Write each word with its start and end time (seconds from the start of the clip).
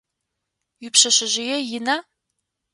Уипшъэшъэжъые 0.83 1.55
ина? 1.77 1.97